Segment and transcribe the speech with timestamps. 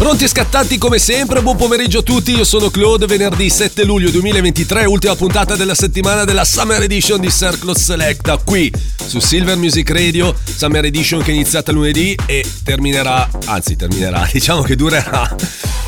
[0.00, 4.08] Pronti e scattanti come sempre, buon pomeriggio a tutti, io sono Claude, venerdì 7 luglio
[4.08, 9.90] 2023, ultima puntata della settimana della Summer Edition di Circle Selecta, qui su Silver Music
[9.90, 15.36] Radio, Summer Edition che è iniziata lunedì e terminerà, anzi terminerà, diciamo che durerà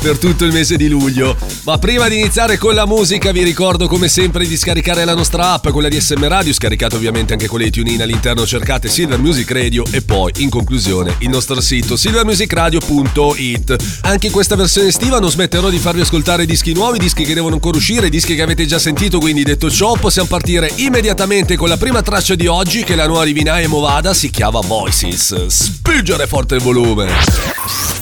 [0.03, 1.35] per tutto il mese di luglio.
[1.63, 5.53] Ma prima di iniziare con la musica vi ricordo come sempre di scaricare la nostra
[5.53, 9.49] app, quella di SM Radio, scaricate ovviamente anche quelle di TuneIn all'interno, cercate Silver Music
[9.49, 14.01] Radio e poi in conclusione il nostro sito silvermusicradio.it.
[14.05, 17.55] Anche in questa versione estiva non smetterò di farvi ascoltare dischi nuovi, dischi che devono
[17.55, 21.77] ancora uscire, dischi che avete già sentito, quindi detto ciò possiamo partire immediatamente con la
[21.77, 25.45] prima traccia di oggi che è la nuova di Vinay e Movada, si chiama Voices.
[25.47, 27.07] Spingere forte il volume.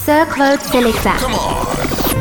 [0.04, 2.20] Sir Claude Selecta.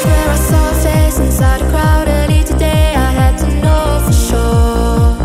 [0.00, 2.94] swear I saw a face inside a crowd early today.
[2.94, 5.16] I had to know for sure.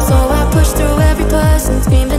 [0.00, 2.12] So I pushed through every person, screamed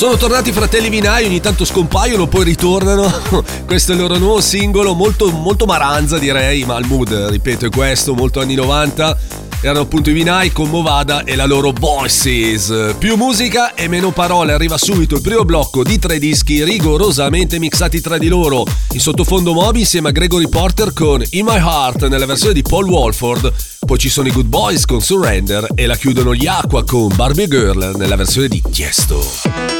[0.00, 3.12] Sono tornati i fratelli Vinai, ogni tanto scompaiono, poi ritornano.
[3.66, 7.68] questo è il loro nuovo singolo, molto, molto maranza direi, ma il mood, ripeto, è
[7.68, 9.18] questo, molto anni 90.
[9.60, 12.94] Erano appunto i Vinai con Movada e la loro Voices.
[12.96, 18.00] Più musica e meno parole, arriva subito il primo blocco di tre dischi rigorosamente mixati
[18.00, 18.64] tra di loro.
[18.92, 22.88] In sottofondo Moby insieme a Gregory Porter con In My Heart nella versione di Paul
[22.88, 23.52] Walford.
[23.84, 27.48] Poi ci sono i Good Boys con Surrender e la chiudono gli Aqua con Barbie
[27.48, 29.79] Girl nella versione di Tiesto.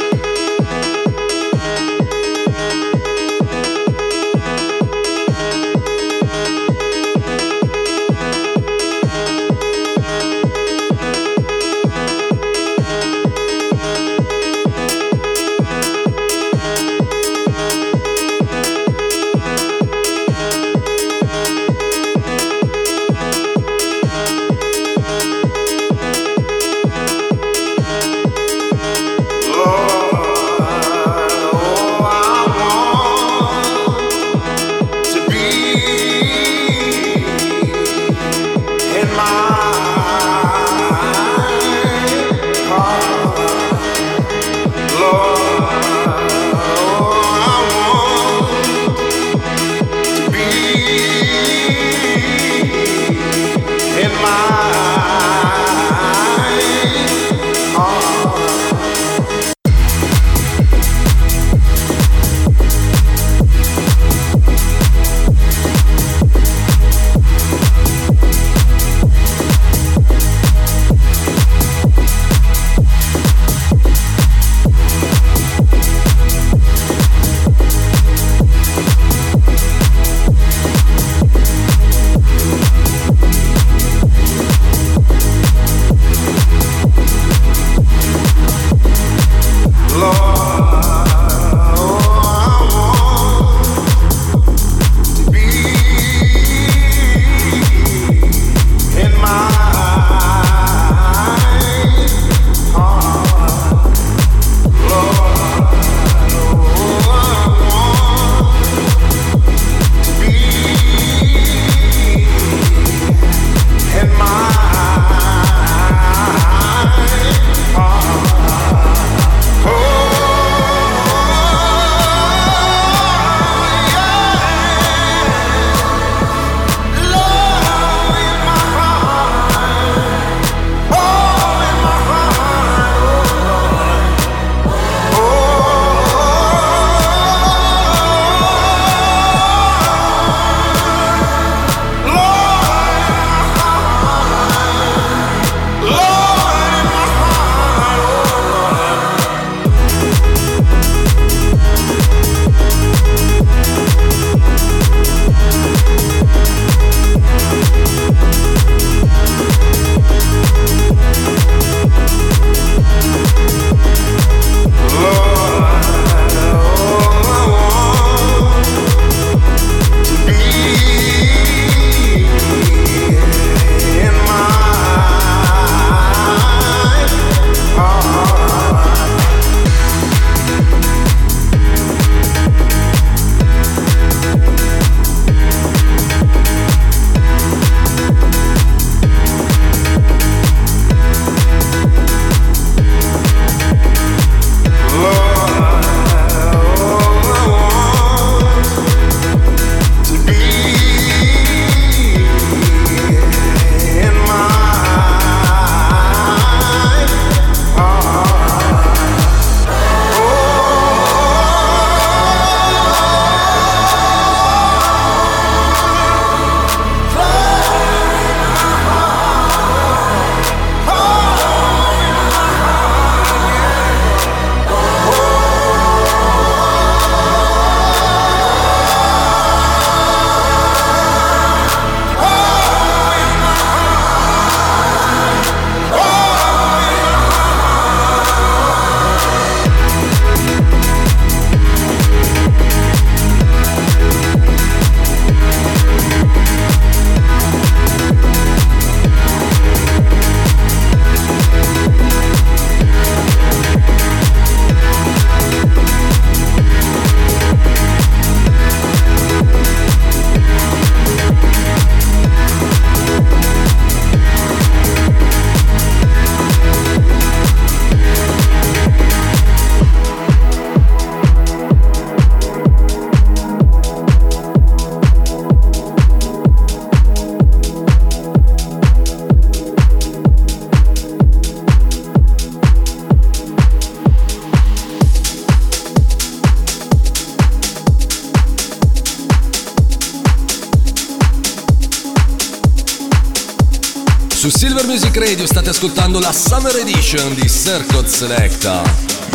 [294.71, 298.83] Silver Music Radio state ascoltando la Summer Edition di Circle Selecta.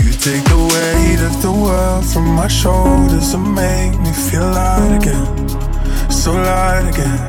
[0.01, 4.95] You take the weight of the world from my shoulders and make me feel light
[4.95, 5.27] again,
[6.07, 7.19] so light again.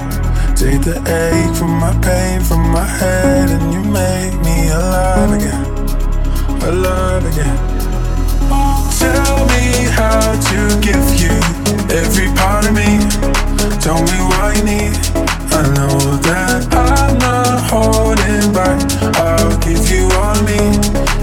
[0.55, 5.67] Take the ache from my pain from my head and you make me alive again,
[6.63, 7.59] alive again.
[9.01, 11.35] Tell me how to give you
[11.91, 13.03] every part of me.
[13.81, 14.95] Tell me what you need.
[15.51, 16.96] I know that not
[17.69, 18.79] holding back.
[19.17, 20.61] I'll give you all me.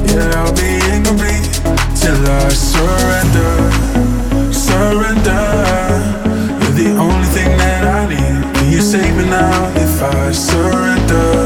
[0.08, 1.48] Yeah, I'll be incomplete
[1.96, 3.52] till I surrender.
[4.52, 5.44] Surrender.
[6.60, 8.56] You're the only thing that I need.
[8.56, 10.74] Can you save me now if I surrender?
[10.74, 11.43] Surrender.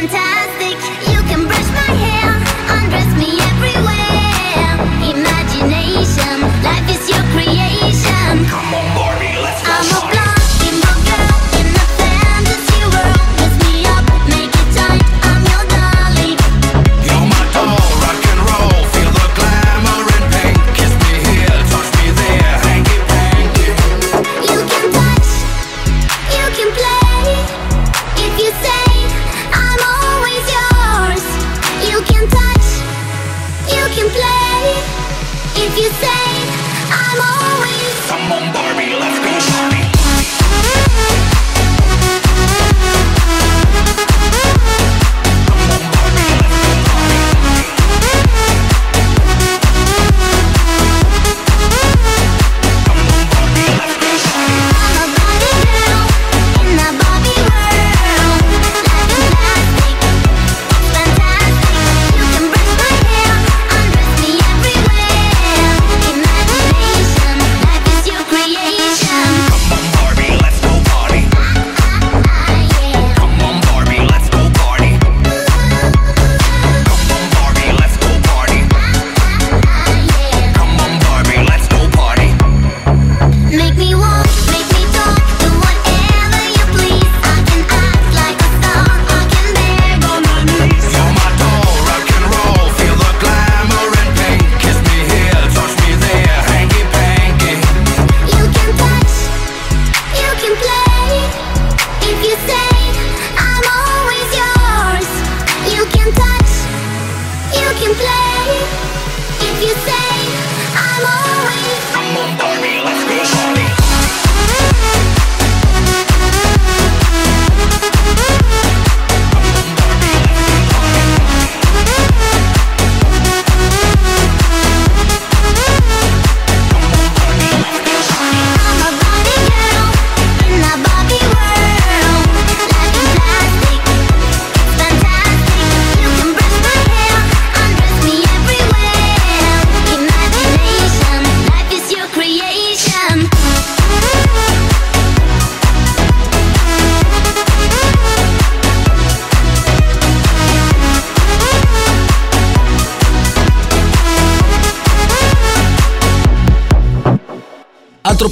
[0.00, 0.47] fantastic.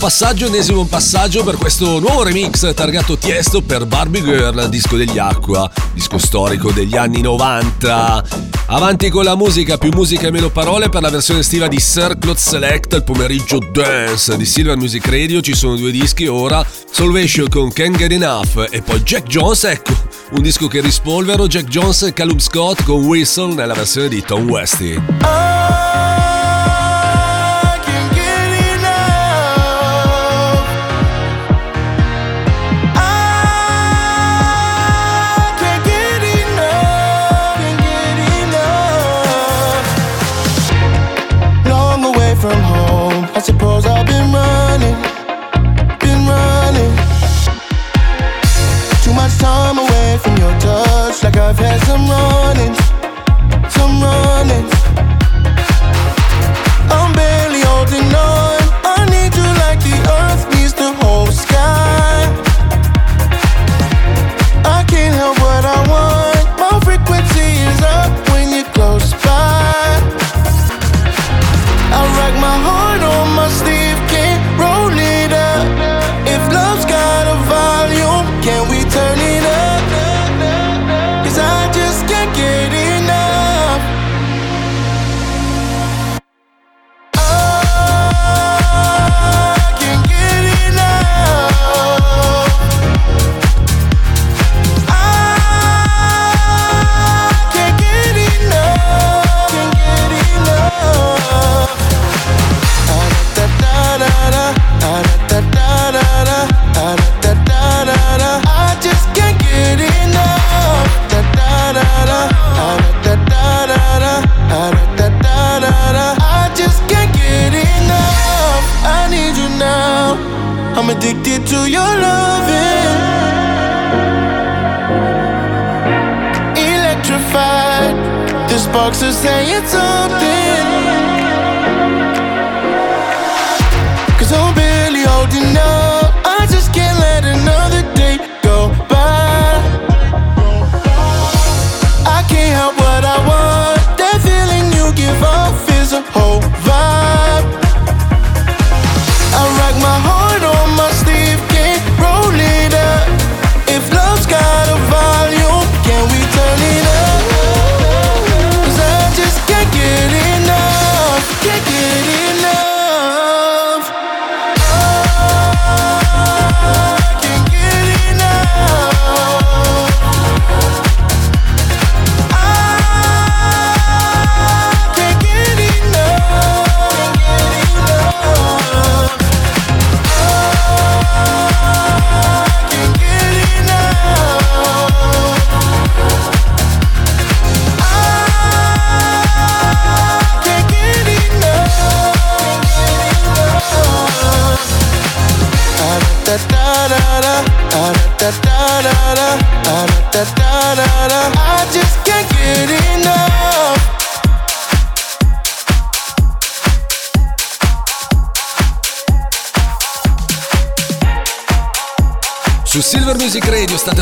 [0.07, 5.69] Passaggio, ennesimo passaggio per questo nuovo remix targato Tiesto per Barbie Girl, disco degli Acqua,
[5.95, 8.25] disco storico degli anni 90.
[8.67, 12.37] Avanti con la musica, più musica e meno parole per la versione estiva di Circlot
[12.37, 15.41] Select, il pomeriggio dance di Silver Music Radio.
[15.41, 19.93] Ci sono due dischi ora, Salvation con Can't Get Enough e poi Jack Jones, ecco,
[20.31, 24.49] un disco che rispolvero Jack Jones e Calum Scott con Whistle nella versione di Tom
[24.49, 25.56] Westy.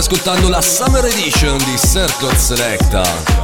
[0.05, 3.43] Ascoltando la Summer Edition di Circle Selecta.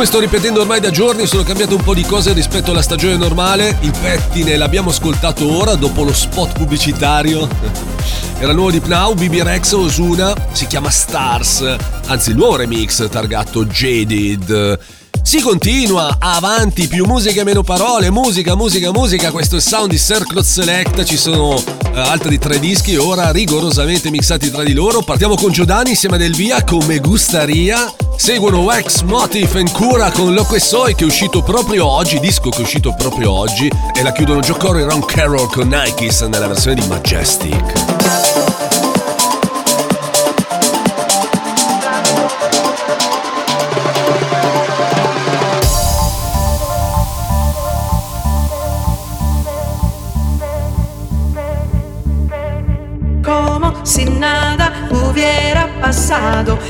[0.00, 3.18] Come sto ripetendo ormai da giorni, sono cambiate un po' di cose rispetto alla stagione
[3.18, 3.76] normale.
[3.82, 7.46] Il pettine l'abbiamo ascoltato ora dopo lo spot pubblicitario.
[8.40, 13.66] Era nuovo di Pnau, BB Rex Osuna, si chiama Stars, anzi il nuovo remix targato
[13.66, 14.78] Jaded.
[15.30, 19.90] Si continua, avanti, più musica e meno parole, musica, musica, musica, questo è il sound
[19.90, 25.02] di Circle Select, ci sono eh, altri tre dischi ora rigorosamente mixati tra di loro.
[25.02, 30.34] Partiamo con Giordani insieme Del Via con Me Gustaria, seguono Wax Motif e Cura con
[30.34, 34.02] Lo Que Soy che è uscito proprio oggi, disco che è uscito proprio oggi e
[34.02, 38.19] la chiudono Corey e Ron Carroll con Nikes nella versione di Majestic.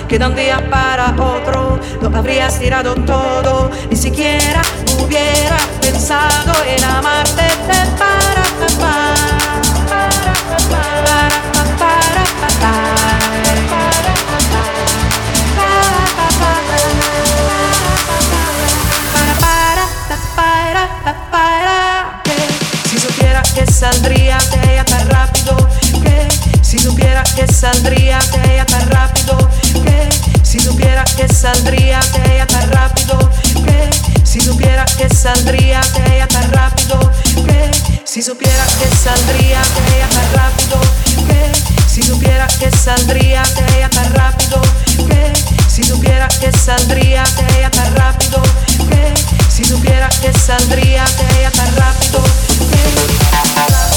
[0.09, 4.63] Que de un día para otro lo habrías tirado todo, ni siquiera
[4.99, 9.15] hubiera pensado en amarte de para pa, pa,
[9.89, 10.59] para
[11.53, 11.65] pa,
[21.05, 22.23] pa, para
[22.89, 25.30] si supiera que saldría de ella tan rápido
[26.70, 29.37] si supiera que saldría de ella tan rápido
[29.83, 30.09] que
[30.44, 33.18] si supiera que saldría de ella tan rápido
[33.64, 33.90] que
[34.22, 37.00] si supiera que saldría de ella tan rápido
[37.44, 37.72] que
[38.04, 40.80] si supiera que saldría de ella tan rápido
[41.26, 41.52] que
[41.88, 44.62] si supiera que saldría de ella tan rápido
[45.09, 45.33] que
[45.68, 48.40] si supiera que saldría de ella tan rápido
[48.88, 49.12] que
[49.50, 52.22] si supiera que saldría de ella tan rápido
[52.70, 53.89] Me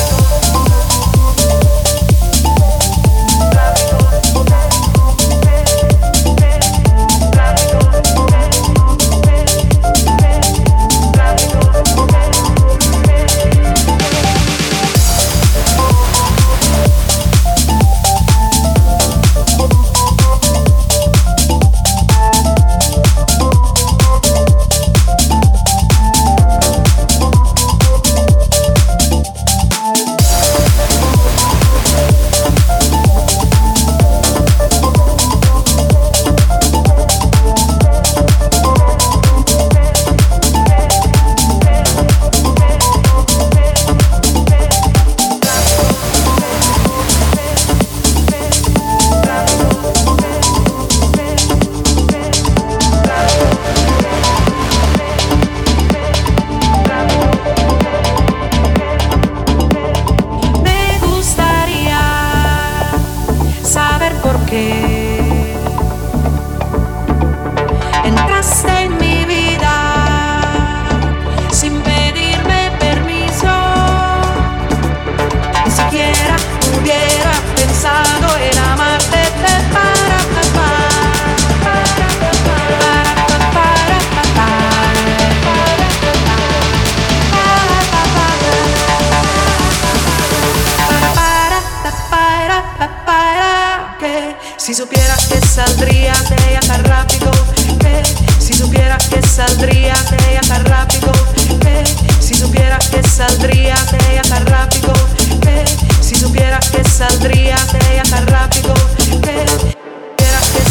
[107.09, 108.73] saldría de rápido,
[109.21, 109.45] que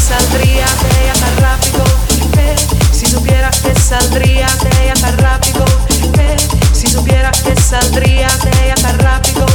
[0.00, 1.84] saldría de ella tan rápido,
[2.32, 2.56] que
[2.90, 5.64] si supiera que saldría de ella tan rápido,
[6.14, 6.36] que
[6.72, 9.46] si supiera que saldría de ella tan rápido,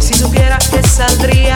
[0.00, 1.47] si supiera que saldría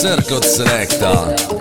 [0.00, 1.60] Edition di Circle Selecta.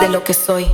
[0.00, 0.66] De lo que soy.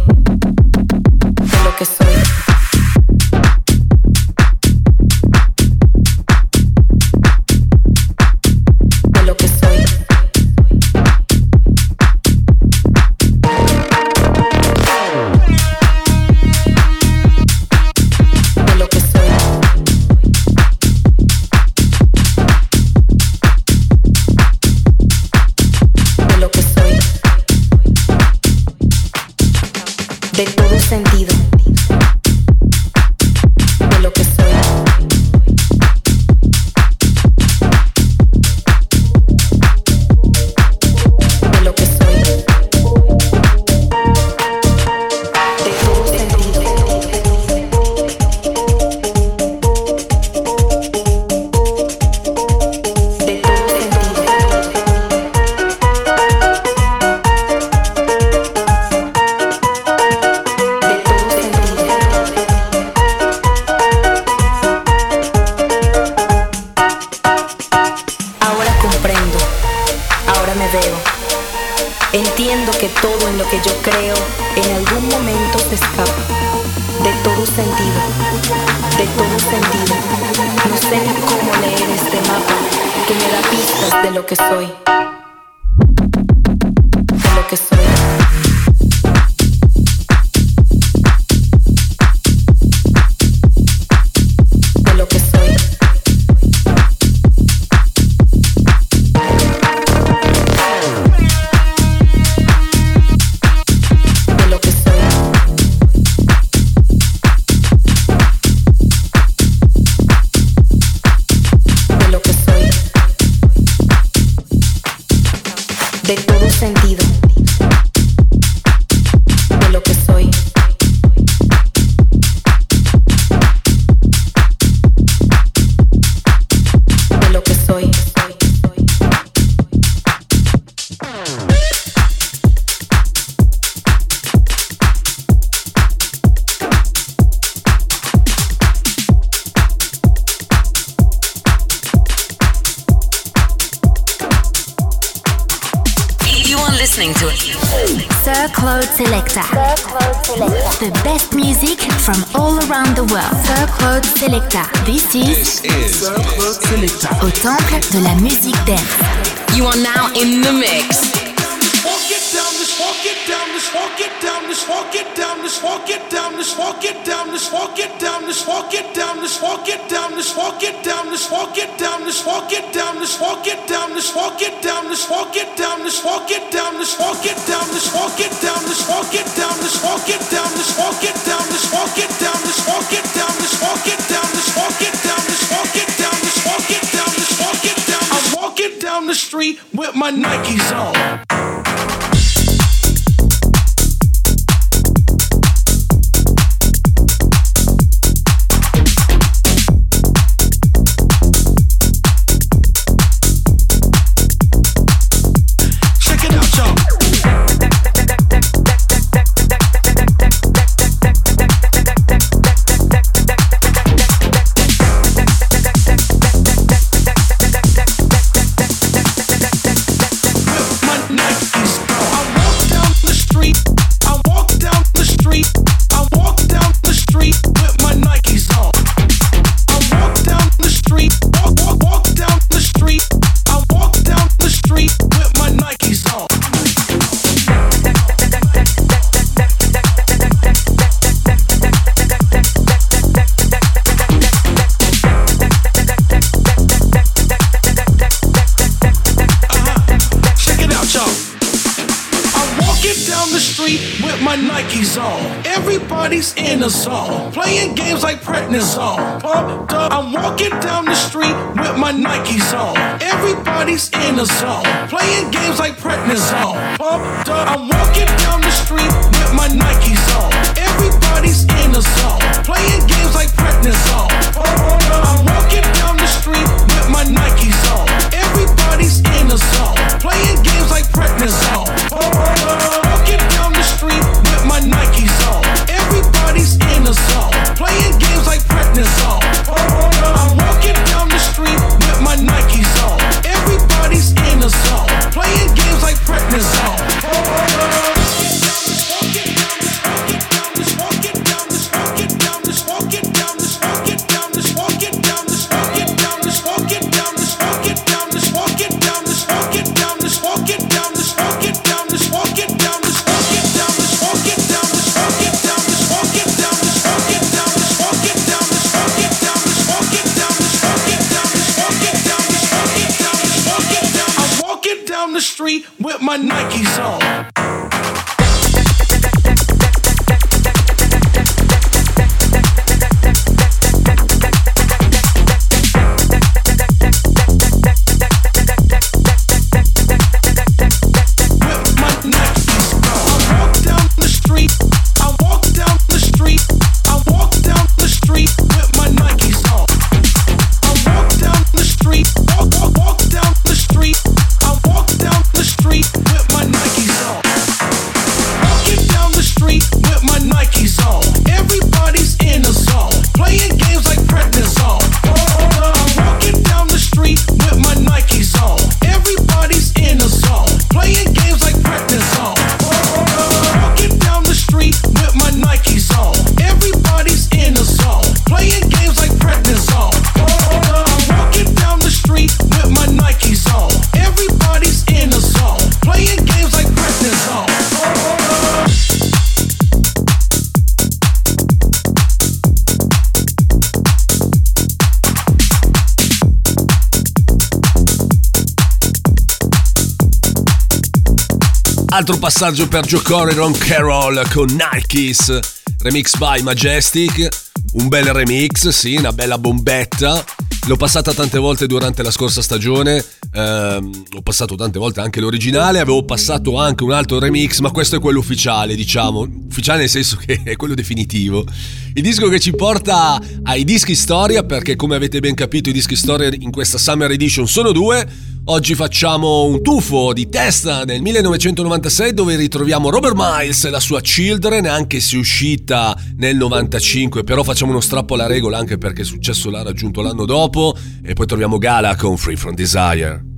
[402.24, 405.40] passaggio per giocare Ron Carroll con Nikes,
[405.80, 407.28] remix by Majestic,
[407.72, 410.24] un bel remix, sì, una bella bombetta.
[410.66, 415.80] L'ho passata tante volte durante la scorsa stagione, ehm, ho passato tante volte anche l'originale,
[415.80, 420.16] avevo passato anche un altro remix, ma questo è quello ufficiale, diciamo, ufficiale nel senso
[420.16, 421.44] che è quello definitivo.
[421.92, 425.94] Il disco che ci porta ai dischi storia, perché come avete ben capito i dischi
[425.94, 428.08] storia in questa Summer Edition sono due,
[428.46, 434.02] Oggi facciamo un tuffo di testa nel 1996 dove ritroviamo Robert Miles e la sua
[434.02, 439.06] Children, anche se uscita nel 95, però facciamo uno strappo alla regola anche perché il
[439.06, 443.33] successo l'ha raggiunto l'anno dopo e poi troviamo Gala con Free From Desire.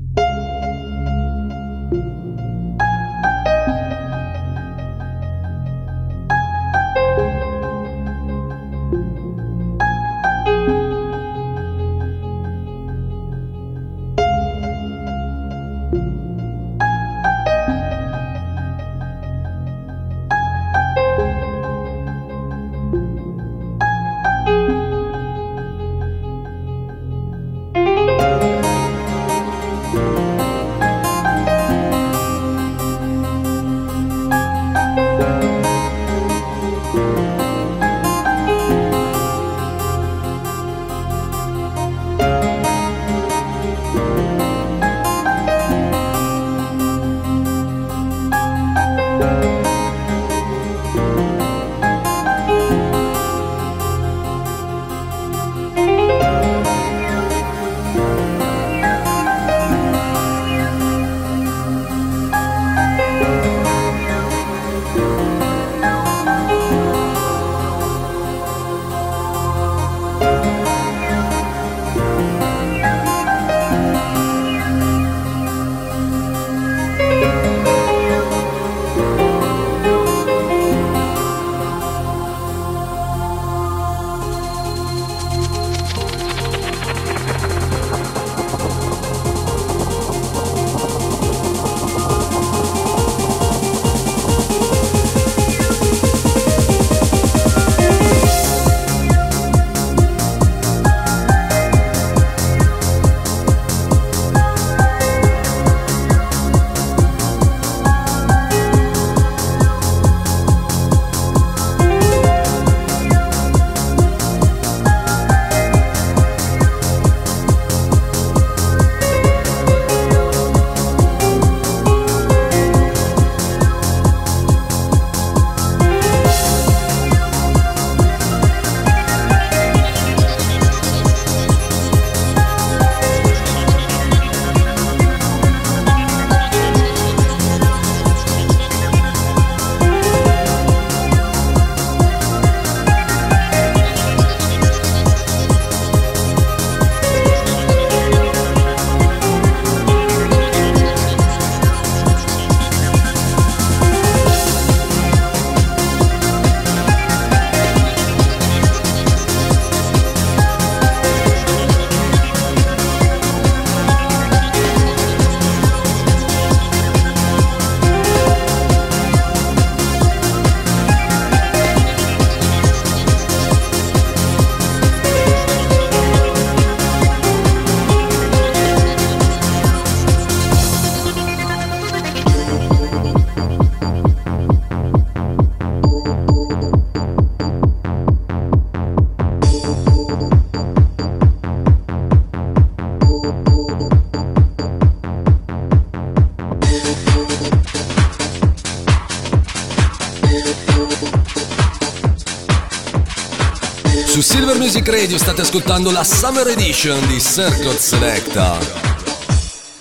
[204.76, 208.58] Music Radio state ascoltando la Summer Edition di Circle Selecta.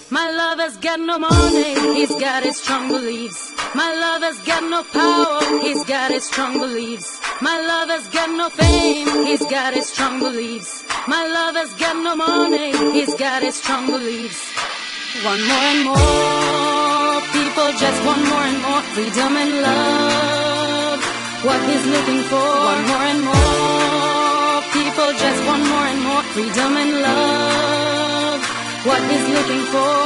[0.07, 3.51] My lover's got no money, he's got his strong beliefs.
[3.73, 7.19] My lover's got no power, he's got his strong beliefs.
[7.41, 10.85] My lover's got no fame, he's got his strong beliefs.
[11.09, 14.39] My lover's got no money, he's got his strong beliefs.
[15.25, 21.03] One more and more people just want more and more freedom and love.
[21.43, 24.04] What he's looking for, one more and more
[25.23, 28.41] just want more and more freedom and love.
[28.87, 29.97] What is looking for,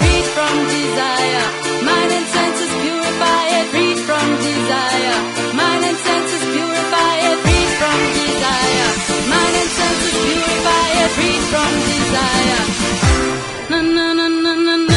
[0.00, 1.46] free from desire,
[1.88, 5.18] mind and senses purify it, free from desire,
[5.60, 8.88] mind and senses purify it, free from desire,
[9.32, 12.62] mind and senses purify it, free from desire.
[13.70, 14.89] Na na na na na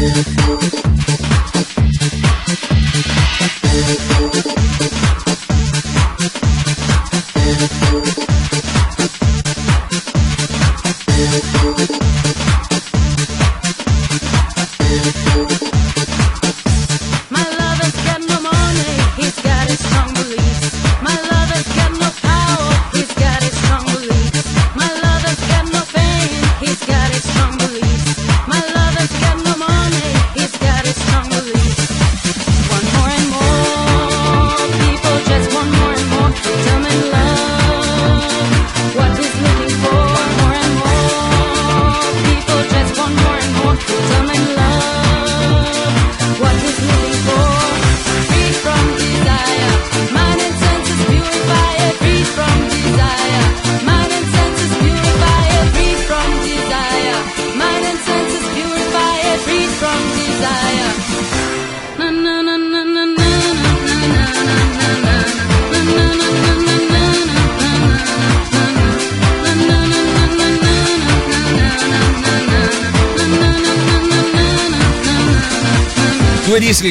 [0.00, 0.47] We'll be.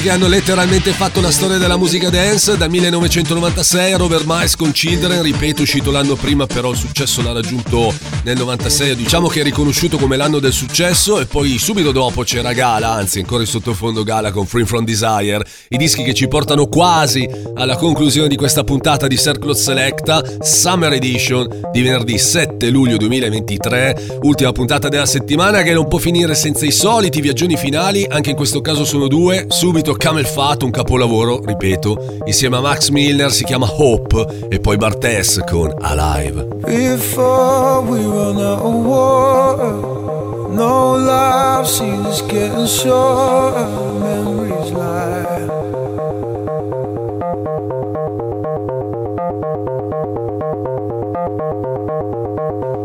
[0.07, 5.21] Che hanno letteralmente fatto la storia della musica dance dal 1996 Robert Miles con Children,
[5.21, 7.93] ripeto uscito l'anno prima però il successo l'ha raggiunto
[8.23, 12.53] nel 96, diciamo che è riconosciuto come l'anno del successo e poi subito dopo c'era
[12.53, 16.67] Gala, anzi ancora in sottofondo Gala con Free From Desire, i dischi che ci portano
[16.67, 22.95] quasi alla conclusione di questa puntata di Circle Selecta Summer Edition di venerdì 7 luglio
[22.95, 28.29] 2023, ultima puntata della settimana che non può finire senza i soliti viaggioni finali, anche
[28.29, 33.31] in questo caso sono due, subito Camel Fat, un capolavoro, ripeto, insieme a Max Milner
[33.31, 36.47] si chiama Hope e poi Bartes con Alive.
[36.65, 43.67] Before we run out of water, no life seems getting shorter.
[43.99, 45.47] Memories lie.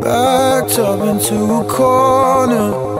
[0.01, 2.92] Backed up into a corner.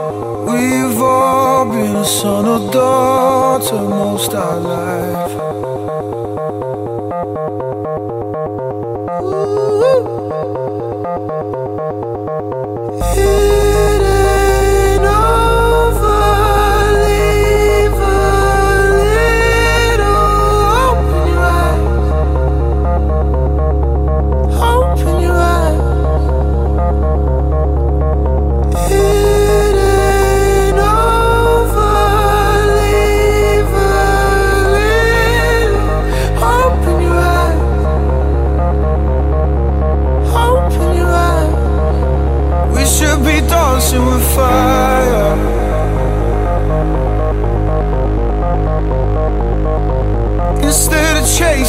[0.53, 5.31] We've all been a son or daughter most our life.
[9.23, 9.73] Ooh.
[13.15, 14.12] It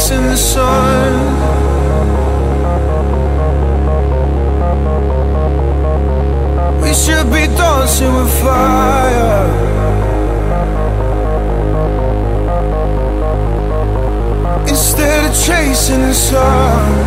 [0.05, 1.13] chasing the sun.
[6.79, 9.47] We should be dancing with fire.
[14.67, 17.04] Instead of chasing the sun.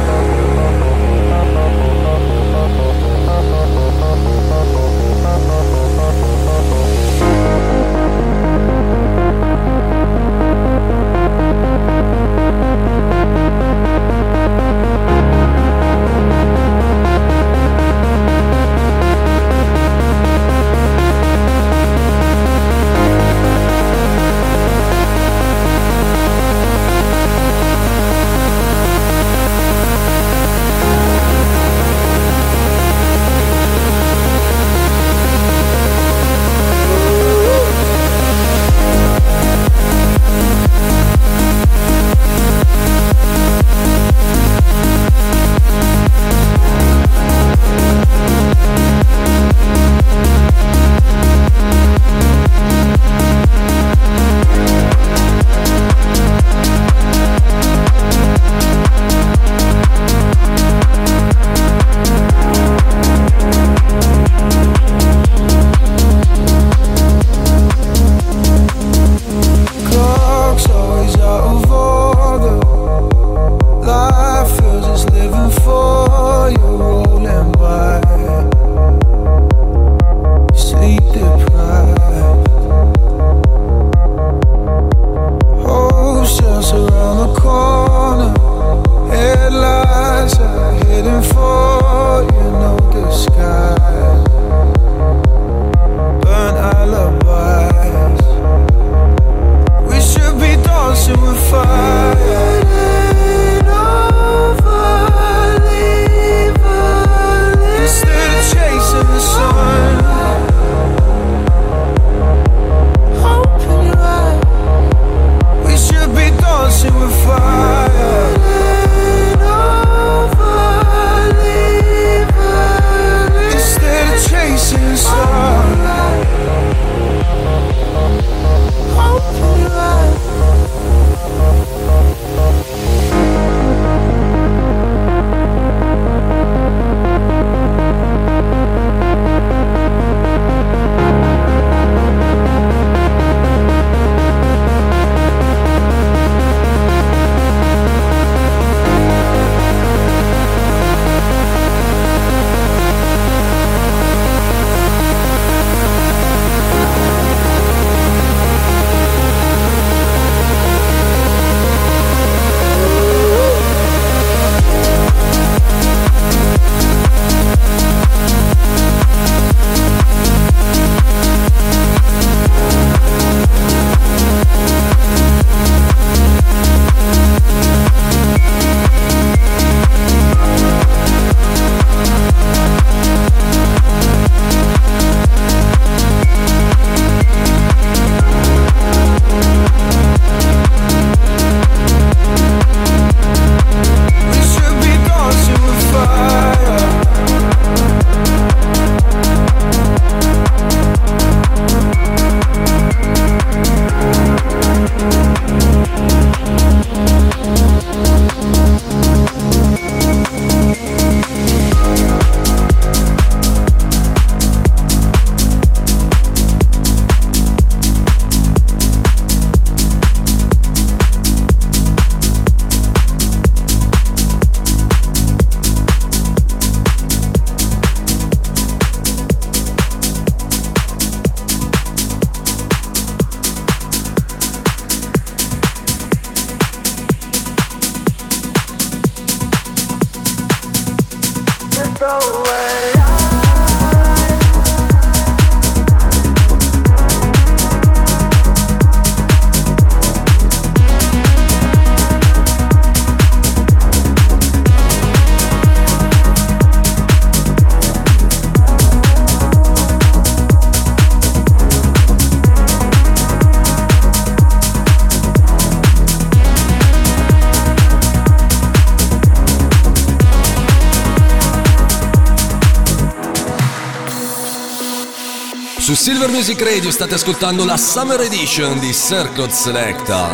[276.49, 280.31] Music Radio state ascoltando la Summer Edition di Circle Selecta.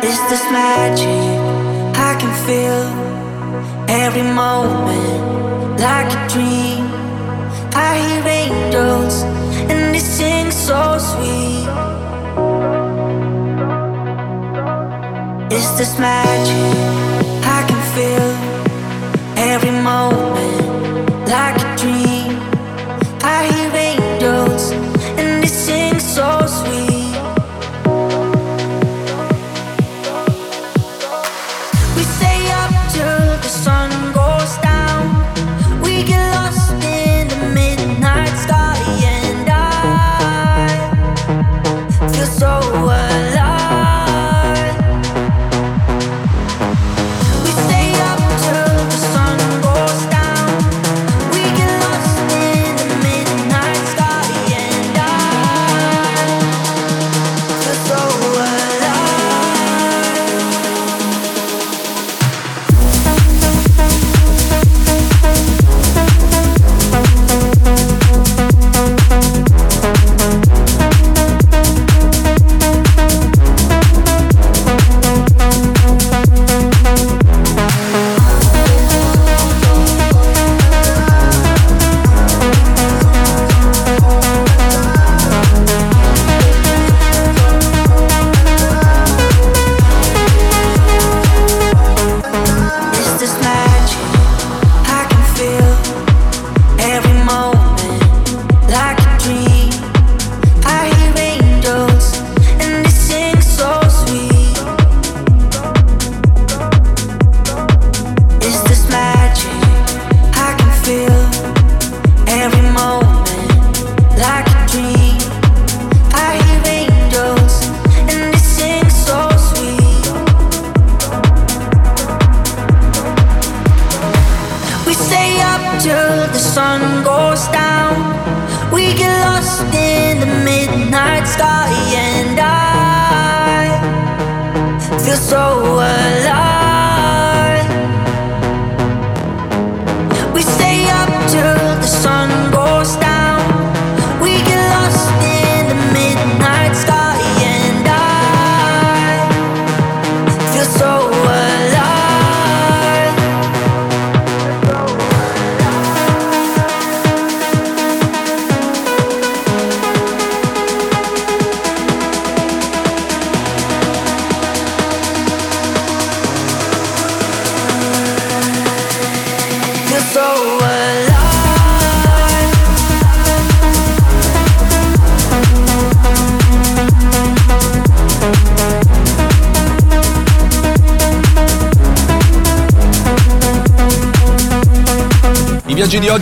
[0.00, 1.08] It's this magic
[1.96, 2.86] I can feel
[3.88, 6.88] every moment like a dream.
[7.74, 9.22] I hear angels
[9.68, 11.66] and they sing so sweet.
[15.50, 16.54] It's this magic
[17.42, 18.32] I can feel
[19.34, 22.21] every moment like a dream.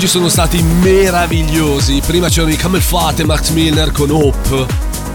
[0.01, 2.01] Oggi sono stati meravigliosi.
[2.07, 4.67] Prima c'erano i Camel Fat e Max Milner con Hope.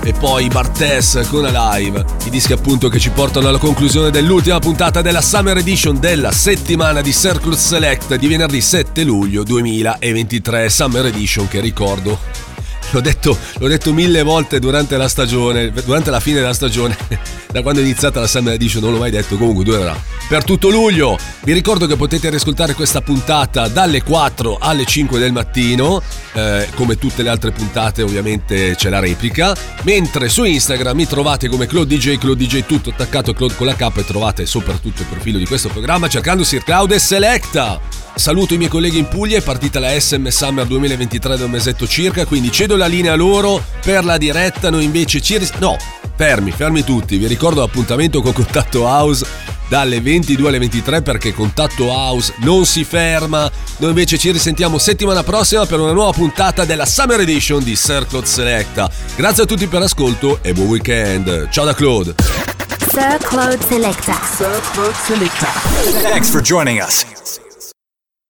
[0.03, 5.01] E poi Bartes con Alive, i dischi appunto che ci portano alla conclusione dell'ultima puntata
[5.01, 10.69] della Summer Edition della settimana di Circle Select di venerdì 7 luglio 2023.
[10.69, 12.19] Summer Edition che ricordo
[12.91, 16.95] L'ho detto, l'ho detto mille volte durante la stagione, durante la fine della stagione,
[17.51, 20.69] da quando è iniziata la Summer Edition non l'ho mai detto, comunque durerà per tutto
[20.69, 21.17] luglio.
[21.43, 26.01] Vi ricordo che potete riascoltare questa puntata dalle 4 alle 5 del mattino,
[26.33, 31.47] eh, come tutte le altre puntate ovviamente c'è la replica, mentre su Instagram mi trovate
[31.47, 35.07] come Claude DJ, Claude DJ tutto attaccato Claude con la K e trovate soprattutto il
[35.07, 37.79] profilo di questo programma cercando Sir Cloud e Selecta.
[38.15, 41.85] Saluto i miei colleghi in Puglia, è partita la SM Summer 2023 da un mesetto
[41.85, 45.37] circa, quindi cedo la linea a loro per la diretta, noi invece ci...
[45.37, 45.75] ris- no,
[46.15, 49.25] fermi, fermi tutti, vi ricordo l'appuntamento con Contatto House
[49.67, 55.23] dalle 22 alle 23 perché Contatto House non si ferma, noi invece ci risentiamo settimana
[55.23, 58.89] prossima per una nuova puntata della Summer Edition di Circle Selecta.
[59.15, 62.15] Grazie a tutti per l'ascolto e buon weekend, ciao da Claude!
[62.91, 64.13] Sir Claude Selecta.
[66.01, 67.43] Thanks for joining us.